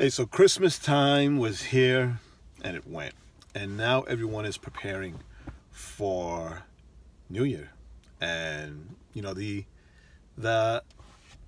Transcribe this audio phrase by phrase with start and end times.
[0.00, 2.20] Hey, so Christmas time was here
[2.62, 3.14] and it went.
[3.52, 5.18] And now everyone is preparing
[5.72, 6.62] for
[7.28, 7.70] New Year.
[8.20, 9.64] And you know, the
[10.36, 10.84] the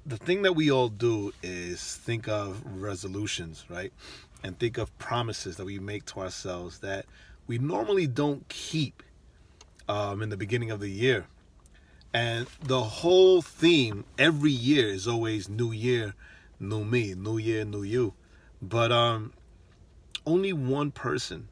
[0.04, 3.92] the thing that we all do is think of resolutions, right?
[4.42, 7.06] And think of promises that we make to ourselves that
[7.46, 9.04] we normally don't keep
[9.88, 11.26] um, in the beginning of the year.
[12.12, 16.14] And the whole theme every year is always New Year,
[16.58, 18.14] New Me, New Year, New You.
[18.62, 19.32] But um,
[20.26, 21.48] only one person,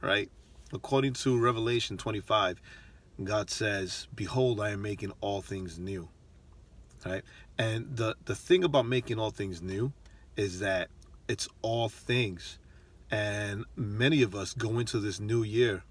[0.00, 0.30] right?
[0.72, 2.60] According to Revelation 25,
[3.22, 6.08] God says, "Behold, I am making all things new."
[7.04, 7.22] Right?
[7.58, 9.92] And the the thing about making all things new
[10.36, 10.88] is that
[11.28, 12.58] it's all things.
[13.10, 15.84] And many of us go into this new year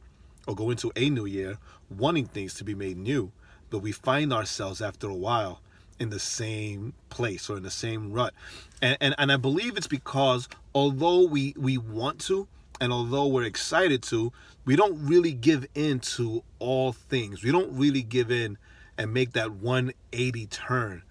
[0.48, 1.58] or go into a new year
[1.90, 3.32] wanting things to be made new,
[3.70, 5.62] but we find ourselves after a while
[6.00, 8.34] in the same place or in the same rut.
[8.82, 12.48] And, and, and I believe it's because although we, we want to,
[12.82, 14.32] and although we're excited to,
[14.66, 17.44] we don't really give in to all things.
[17.44, 18.58] We don't really give in
[18.98, 21.04] and make that 180 turn,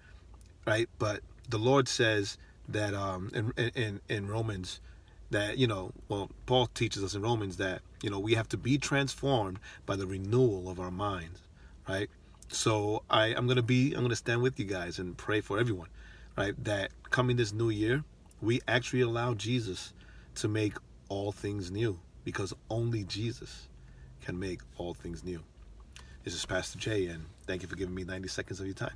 [0.65, 0.89] right?
[0.99, 2.37] But the Lord says
[2.67, 4.79] that um, in, in, in Romans,
[5.31, 8.57] that, you know, well, Paul teaches us in Romans that, you know, we have to
[8.57, 11.39] be transformed by the renewal of our minds,
[11.87, 12.09] right?
[12.53, 15.87] So I, I'm gonna be I'm gonna stand with you guys and pray for everyone,
[16.37, 16.53] right?
[16.63, 18.03] That coming this new year,
[18.41, 19.91] we actually allow Jesus
[20.35, 20.73] to make
[21.09, 23.67] all things new because only Jesus
[24.21, 25.41] can make all things new.
[26.23, 28.93] This is Pastor Jay, and thank you for giving me 90 seconds of your time.